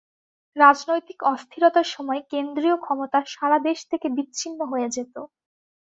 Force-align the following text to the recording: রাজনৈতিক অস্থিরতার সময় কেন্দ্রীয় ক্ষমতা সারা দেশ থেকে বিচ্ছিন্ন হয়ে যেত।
রাজনৈতিক 0.55 1.19
অস্থিরতার 1.31 1.87
সময় 1.89 2.21
কেন্দ্রীয় 2.31 2.77
ক্ষমতা 2.77 3.19
সারা 3.27 3.57
দেশ 3.67 3.79
থেকে 3.91 4.07
বিচ্ছিন্ন 4.17 4.59
হয়ে 4.71 4.87
যেত। 4.89 5.15